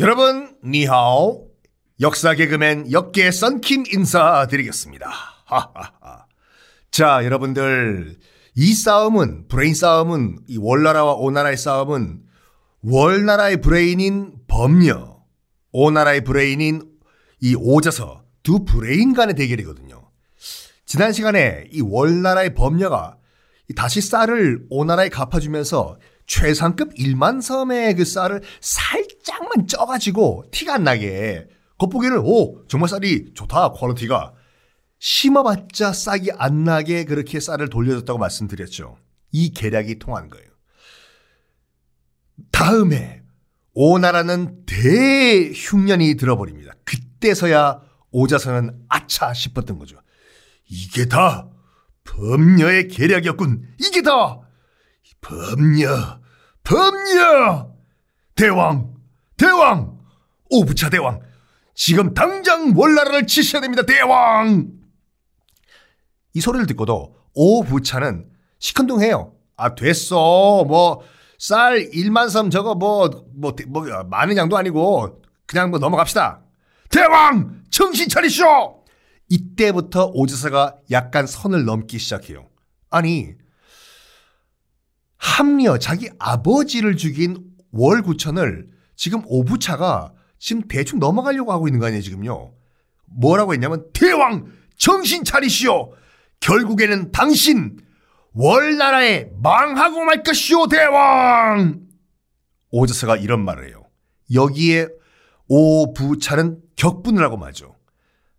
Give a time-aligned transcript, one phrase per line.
[0.00, 1.46] 여러분 你好
[2.00, 5.08] 역사 개그맨 역계 썬킴 인사드리겠습니다.
[6.90, 8.16] 자 여러분들
[8.56, 12.24] 이 싸움은 브레인 싸움은 이 월나라와 오나라의 싸움은
[12.82, 15.22] 월나라의 브레인인 범려
[15.70, 16.90] 오나라의 브레인인
[17.40, 20.10] 이 오자서 두 브레인 간의 대결이거든요.
[20.86, 23.18] 지난 시간에 이 월나라의 범려가
[23.76, 31.46] 다시 쌀을 오나라에 갚아주면서 최상급 1만 섬의 그 쌀을 살짝만 쪄가지고 티가 안 나게
[31.78, 34.34] 겉보기는 오 정말 쌀이 좋다 quality가
[34.98, 38.96] 심어봤자 싹이 안 나게 그렇게 쌀을 돌려줬다고 말씀드렸죠.
[39.32, 40.46] 이 계략이 통한 거예요.
[42.50, 43.22] 다음에
[43.74, 46.72] 오나라는 대흉년이 들어버립니다.
[46.84, 47.82] 그때서야
[48.12, 49.98] 오자서는 아차 싶었던 거죠.
[50.70, 51.50] 이게 다
[52.04, 53.74] 범녀의 계략이었군.
[53.80, 54.40] 이게 다
[55.24, 56.20] 범녀,
[56.62, 57.74] 범녀!
[58.36, 58.94] 대왕,
[59.38, 59.98] 대왕!
[60.50, 61.20] 오부차 대왕!
[61.74, 64.70] 지금 당장 월나라를 치셔야 됩니다, 대왕!
[66.34, 69.32] 이 소리를 듣고도 오부차는 시큰둥해요.
[69.56, 70.64] 아, 됐어.
[70.64, 71.00] 뭐,
[71.38, 76.42] 쌀 1만 섬 저거 뭐, 뭐, 뭐, 많은 양도 아니고, 그냥 뭐 넘어갑시다.
[76.90, 77.62] 대왕!
[77.70, 78.84] 정신 차리시오!
[79.30, 82.48] 이때부터 오지사가 약간 선을 넘기 시작해요.
[82.90, 83.34] 아니,
[85.24, 92.52] 합리어 자기 아버지를 죽인 월구천을 지금 오부차가 지금 대충 넘어가려고 하고 있는 거 아니에요, 지금요.
[93.06, 94.44] 뭐라고 했냐면, 대왕!
[94.76, 95.92] 정신 차리시오!
[96.40, 97.78] 결국에는 당신,
[98.34, 101.80] 월나라에 망하고 말 것이오, 대왕!
[102.70, 103.86] 오저서가 이런 말을 해요.
[104.34, 104.88] 여기에
[105.48, 107.76] 오부차는 격분을 하고 마죠.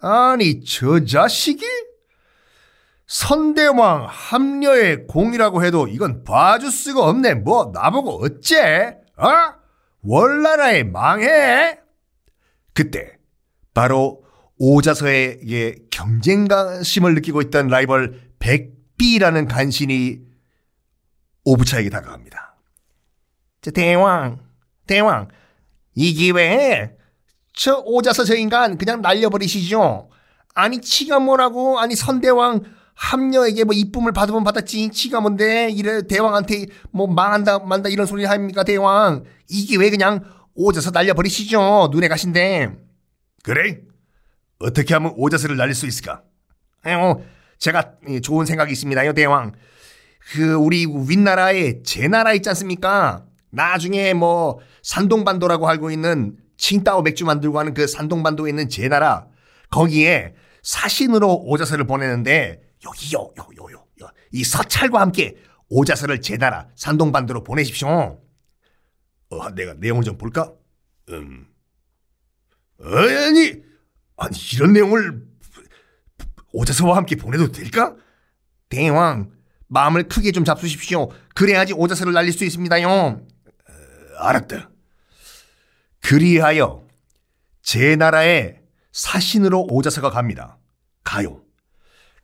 [0.00, 1.64] 아니, 저 자식이?
[3.08, 7.34] 선대왕 합녀의 공이라고 해도 이건 봐줄 수가 없네.
[7.34, 8.98] 뭐 나보고 어째?
[9.16, 9.26] 어?
[10.02, 11.78] 월나라에 망해?
[12.74, 13.16] 그때
[13.72, 14.22] 바로
[14.58, 20.20] 오자서에게 경쟁심을 느끼고 있던 라이벌 백비라는 간신이
[21.44, 22.56] 오부차에게 다가갑니다.
[23.62, 24.40] 저 대왕,
[24.86, 25.28] 대왕,
[25.94, 26.92] 이 기회에
[27.54, 30.10] 저 오자서 저 인간 그냥 날려버리시죠.
[30.54, 31.78] 아니 치가 뭐라고?
[31.80, 35.70] 아니 선대왕 함녀에게 뭐 이쁨을 받으면 받았지 치가 뭔데?
[35.70, 39.22] 이래 대왕한테 뭐 망한다 만다 이런 소리 합니까 대왕?
[39.48, 41.90] 이게 왜 그냥 오자서 날려버리시죠?
[41.92, 42.76] 눈에 가신데.
[43.44, 43.78] 그래?
[44.58, 46.22] 어떻게 하면 오자서를 날릴 수 있을까?
[46.84, 47.24] 어,
[47.58, 47.92] 제가
[48.22, 49.52] 좋은 생각이 있습니다요 대왕.
[50.32, 53.24] 그 우리 윗나라에 제 나라 있지 않습니까?
[53.50, 59.28] 나중에 뭐 산동반도라고 알고 있는 칭따오 맥주 만들고 하는 그 산동반도에 있는 제 나라
[59.70, 60.34] 거기에
[60.64, 64.10] 사신으로 오자서를 보내는데 여기요, 요, 요, 요, 요.
[64.32, 65.36] 이 서찰과 함께
[65.68, 68.20] 오자서를 제 나라 산동반도로 보내십시오.
[69.30, 70.52] 어, 내가 내용을 좀 볼까?
[71.10, 71.46] 음.
[72.80, 73.62] 어, 아니,
[74.16, 75.26] 아니, 이런 내용을
[76.52, 77.94] 오자서와 함께 보내도 될까?
[78.68, 79.30] 대왕,
[79.66, 81.10] 마음을 크게 좀 잡수십시오.
[81.34, 82.88] 그래야지 오자서를 날릴 수 있습니다요.
[82.88, 83.26] 어,
[84.18, 84.70] 알았다.
[86.00, 86.86] 그리하여
[87.62, 88.62] 제 나라에
[88.92, 90.58] 사신으로 오자서가 갑니다.
[91.04, 91.42] 가요.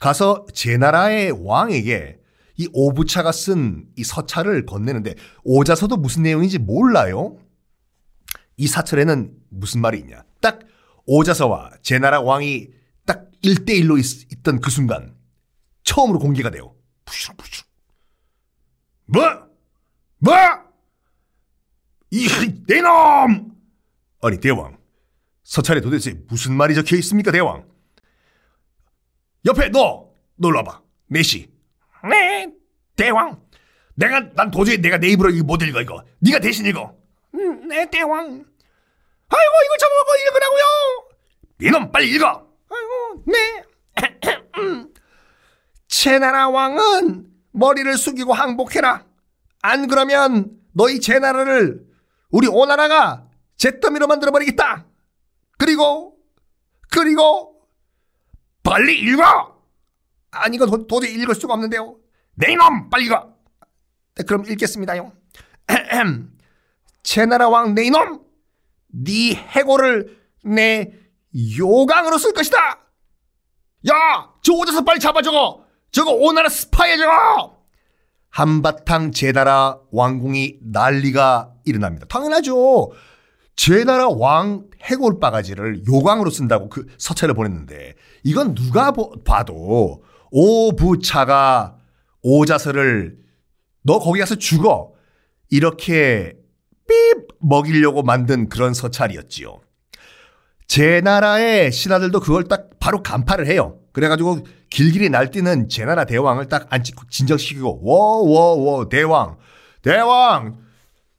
[0.05, 2.21] 가서 제 나라의 왕에게
[2.59, 7.39] 이 오부차가 쓴 이 서찰을 건네는데 오자서도 무슨 내용인지 몰라요.
[8.59, 10.23] 이 사찰에는 무슨 말이 있냐.
[10.43, 10.61] 딱
[11.07, 12.69] 오자서와 제 나라 왕이
[13.07, 15.17] 딱 1대1로 있, 던그 순간
[15.85, 16.75] 처음으로 공개가 돼요.
[17.07, 17.65] 부슈부슈.
[19.07, 19.23] 뭐?
[20.19, 20.35] 뭐?
[22.11, 22.29] 이,
[22.67, 23.57] 내 놈!
[24.21, 24.77] 아니, 대왕.
[25.45, 27.74] 서찰에 도대체 무슨 말이 적혀 있습니까, 대왕?
[29.47, 30.83] 옆에 너 놀러봐.
[31.09, 31.51] 내시.
[32.09, 32.51] 네,
[32.97, 33.43] 대왕.
[33.95, 36.03] 내가 난 도저히 내가 내 입으로 이거 못 읽어 이거.
[36.21, 36.95] 네가 대신 읽어.
[37.35, 38.25] 음, 네, 대왕.
[39.29, 40.65] 아이고 이거 저보고 읽으라고요.
[41.63, 42.47] 이놈 빨리 읽어.
[42.71, 43.65] 아이고 네.
[45.89, 49.07] 제 나라 왕은 머리를 숙이고 항복해라.
[49.63, 51.87] 안 그러면 너희 제 나라를
[52.31, 54.87] 우리 오나라가 잿더미로 만들어버리겠다.
[55.57, 56.17] 그리고
[56.91, 57.54] 그리고
[58.65, 59.55] 빨리 읽어!
[60.33, 61.97] 아니, 이거 도, 저히 읽을 수가 없는데요.
[62.35, 62.91] 내 이놈!
[62.91, 63.33] 빨리 읽어!
[64.17, 65.13] 네, 그럼 읽겠습니다요.
[67.03, 68.21] 제 나라 왕 내 이놈!
[68.89, 70.93] 네 해고를 내
[71.59, 72.59] 요강으로 쓸 것이다!
[73.91, 74.31] 야!
[74.43, 75.65] 저 오자서 빨리 잡아 저거!
[75.93, 77.65] 저거 오나라 스파이야 저거!
[78.31, 82.07] 한바탕 제 나라 왕궁이 난리가 일어납니다.
[82.07, 82.91] 당연하죠.
[83.57, 88.93] 제 나라 왕 해골 바가지를 요광으로 쓴다고 그 서체를 보냈는데 이건 누가
[89.25, 91.77] 봐도 오부차가
[92.23, 93.17] 오자서를
[93.83, 94.93] 너 거기 가서 죽어
[95.51, 96.35] 이렇게
[96.89, 99.61] 삑 먹이려고 만든 그런 서찰이었지요.
[100.67, 103.79] 제 나라의 신하들도 그걸 딱 바로 간파를 해요.
[103.93, 109.37] 그래가지고 길길이 날뛰는 제 나라 대왕을 딱 앉히 진정시키고 워워워 대왕
[109.83, 110.59] 대왕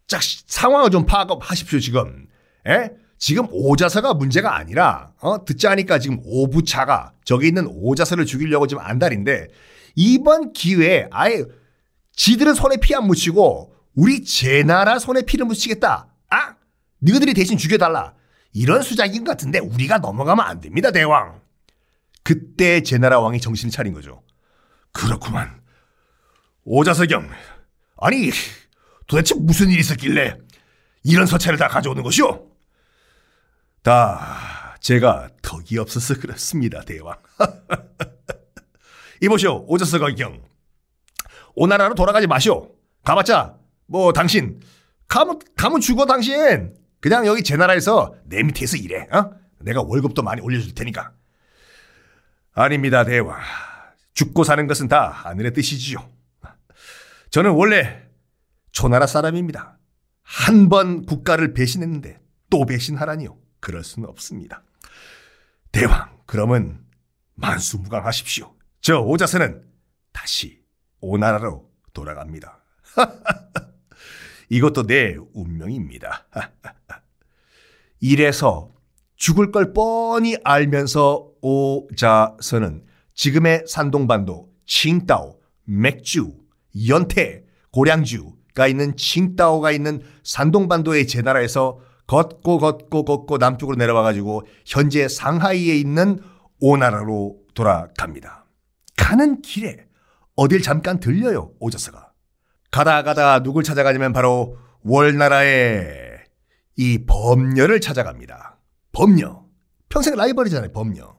[0.07, 2.24] 짝 상황을 좀 파악하십시오 지금.
[2.67, 2.91] 에?
[3.17, 5.45] 지금 오자서가 문제가 아니라 어?
[5.45, 9.47] 듣지 않으니까 지금 오부차가 저기 있는 오자서를 죽이려고 지금 안달인데
[9.95, 11.43] 이번 기회에 아예
[12.13, 16.07] 지들은 손에 피 안 묻히고 우리 제 나라 손에 피를 묻히겠다.
[16.29, 16.55] 아?
[16.99, 18.13] 너희들이 대신 죽여달라.
[18.51, 21.41] 이런 수작인 것 같은데 우리가 넘어가면 안 됩니다, 대왕.
[22.23, 24.23] 그때 제 나라 왕이 정신을 차린 거죠.
[24.91, 25.61] 그렇구만.
[26.63, 27.29] 오자서경.
[27.97, 28.31] 아니,
[29.07, 30.37] 도대체 무슨 일이 있었길래
[31.03, 32.54] 이런 서체를 다 가져오는 것이오?
[33.85, 37.15] 다 제가 덕이 없어서 그렇습니다, 대왕.
[39.21, 40.41] 이보시오, 오자서경.
[41.53, 42.71] 오나라로 돌아가지 마시오.
[43.03, 44.59] 가봤자 뭐 당신
[45.07, 46.75] 가면 가면 죽어 당신.
[46.99, 49.07] 그냥 여기 제 나라에서 내 밑에서 일해.
[49.11, 49.31] 어?
[49.59, 51.13] 내가 월급도 많이 올려줄 테니까.
[52.53, 53.39] 아닙니다, 대왕.
[54.15, 55.99] 죽고 사는 것은 다 하늘의 뜻이지요.
[57.29, 58.01] 저는 원래
[58.71, 59.77] 초나라 사람입니다.
[60.23, 62.17] 한 번 국가를 배신했는데
[62.49, 63.37] 또 배신하라니요.
[63.65, 64.61] 그럴 수는 없습니다.
[65.71, 66.85] 대왕, 그러면
[67.33, 68.53] 만수무강하십시오.
[68.79, 69.65] 저 오자세는
[70.11, 70.61] 다시
[71.01, 72.63] 오나라로 돌아갑니다.
[74.49, 76.27] 이것도 내 운명입니다.
[78.01, 78.71] 이래서
[79.15, 82.85] 죽을 걸 뻔히 알면서 오자서는
[83.15, 86.35] 지금의 산동반도 칭따오, 맥주,
[86.87, 95.75] 연태, 고량주가 있는 칭따오가 있는 산동반도의 제나라에서 걷고 걷고 걷고 남쪽으로 내려와 가지고 현재 상하이에
[95.75, 96.19] 있는
[96.61, 98.45] 오나라로 돌아갑니다.
[98.97, 99.87] 가는 길에
[100.35, 102.11] 어딜 잠깐 들려요, 오자서가.
[102.71, 106.19] 가다 가다 누굴 찾아가냐면 바로 월나라의
[106.77, 108.59] 이 범녀를 찾아갑니다.
[108.91, 109.45] 범녀.
[109.89, 111.15] 평생 라이벌이잖아요, 범녀.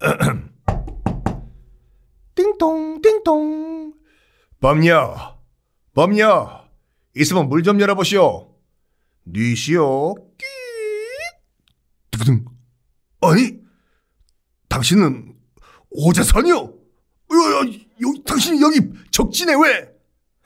[2.34, 3.94] 띵동, 띵동.
[4.60, 5.38] 범녀,
[5.94, 6.64] 범녀.
[7.16, 8.53] 있으면 물 좀 열어보시오.
[9.26, 10.14] 니시오.
[10.38, 10.44] 끼.
[12.10, 12.44] 두둥.
[13.20, 13.58] 아니,
[14.68, 15.34] 당신은
[15.90, 16.54] 오자선이요?
[16.54, 18.80] 여, 당신이 여기
[19.10, 19.90] 적진에 왜?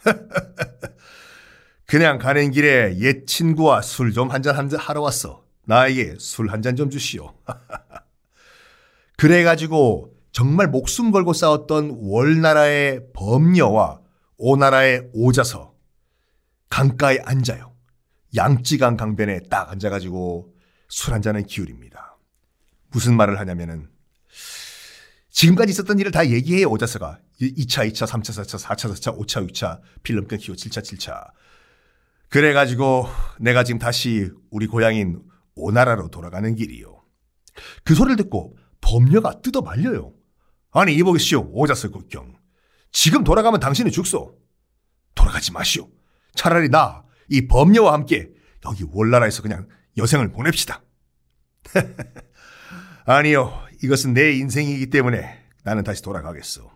[1.87, 5.45] 그냥 가는 길에 옛 친구와 술 좀 한잔 한잔 하러 왔어.
[5.65, 7.35] 나에게 술 한 잔 좀 주시오.
[9.17, 14.01] 그래가지고 정말 목숨 걸고 싸웠던 월나라의 범녀와
[14.37, 15.75] 오나라의 오자서
[16.71, 17.75] 강가에 앉아요.
[18.37, 20.55] 양찌강 강변에 딱 앉아가지고
[20.89, 22.17] 술 한 잔을 기울입니다.
[22.91, 23.91] 무슨 말을 하냐면은
[25.31, 30.27] 지금까지 있었던 일을 다 얘기해 오자서가 2차, 2차, 3차, 4차, 4차, 4차, 5차, 6차 필름
[30.27, 31.31] 끊기고 7차, 7차
[32.31, 33.07] 그래가지고
[33.39, 35.23] 내가 지금 다시 우리 고향인
[35.55, 37.03] 오나라로 돌아가는 길이요.
[37.85, 40.13] 그 소리를 듣고 범녀가 뜯어 말려요.
[40.71, 42.37] 아니 이보겠시오 오자서 국경.
[42.93, 44.39] 지금 돌아가면 당신이 죽소.
[45.15, 45.89] 돌아가지 마시오.
[46.35, 48.31] 차라리 나 이 범녀와 함께
[48.65, 50.83] 여기 월나라에서 그냥 여생을 보냅시다.
[53.05, 53.67] 아니요.
[53.83, 56.71] 이것은 내 인생이기 때문에 나는 다시 돌아가겠어.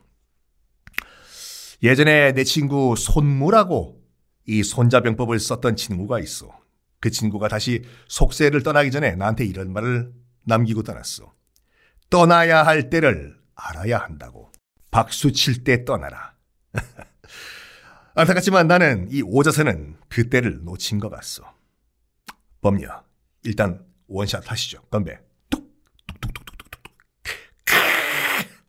[1.82, 4.00] 예전에 내 친구 손무라고
[4.46, 6.56] 이 손자병법을 썼던 친구가 있어.
[7.00, 10.12] 그 친구가 다시 속세를 떠나기 전에 나한테 이런 말을
[10.44, 11.32] 남기고 떠났어.
[12.10, 14.52] 떠나야 할 때를 알아야 한다고.
[14.90, 16.34] 박수 칠 때 떠나라.
[18.14, 21.44] 안타깝지만 나는 이 오자세는 그 때를 놓친 것 같소.
[22.60, 23.02] 범녀,
[23.42, 24.82] 일단 원샷 하시죠.
[24.90, 25.18] 건배.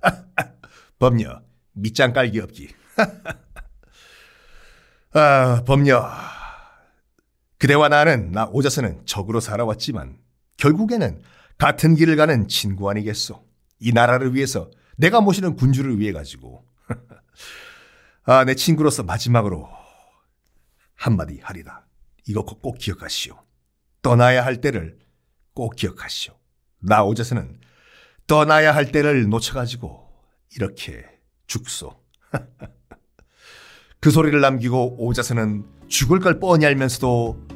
[0.98, 1.42] 범녀,
[1.74, 2.70] 밑장 깔기 없기.
[5.14, 6.10] 아, 범녀.
[7.58, 10.18] 그대와 나는, 나 오자서는 적으로 살아왔지만,
[10.58, 11.22] 결국에는
[11.58, 13.46] 같은 길을 가는 친구 아니겠소.
[13.80, 16.66] 이 나라를 위해서, 내가 모시는 군주를 위해 가지고.
[18.26, 19.70] 아, 내 친구로서 마지막으로
[20.96, 21.86] 한마디 하리다.
[22.28, 23.38] 이거 꼭 기억하시오.
[24.02, 24.98] 떠나야 할 때를
[25.54, 26.34] 꼭 기억하시오.
[26.80, 27.60] 나 오자서는
[28.28, 30.10] 떠나야 할 때를 놓쳐가지고
[30.56, 31.06] 이렇게
[31.48, 32.02] 죽소.
[34.00, 37.48] 그 소리를 남기고 오자세는 죽을 걸 뻔히 알면서도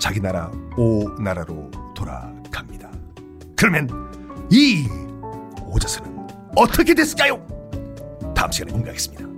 [0.00, 2.92] 자기 나라 오 나라로 돌아갑니다.
[3.56, 3.88] 그러면
[4.50, 4.86] 이
[5.66, 7.44] 오자세는 어떻게 됐을까요?
[8.34, 9.35] 다음 시간에 공개하겠습니다.